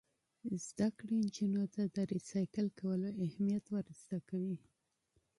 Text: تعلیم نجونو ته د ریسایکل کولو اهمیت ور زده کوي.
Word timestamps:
تعلیم 0.77 1.17
نجونو 1.25 1.63
ته 1.73 1.81
د 1.95 1.97
ریسایکل 2.13 2.67
کولو 2.79 3.09
اهمیت 3.25 3.65
ور 3.69 3.85
زده 4.01 4.19
کوي. 4.29 4.57